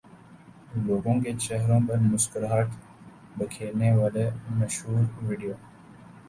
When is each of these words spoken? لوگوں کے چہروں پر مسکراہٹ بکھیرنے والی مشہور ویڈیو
لوگوں 0.85 1.13
کے 1.23 1.31
چہروں 1.39 1.79
پر 1.87 1.97
مسکراہٹ 2.05 2.69
بکھیرنے 3.37 3.91
والی 3.97 4.25
مشہور 4.57 5.03
ویڈیو 5.27 5.53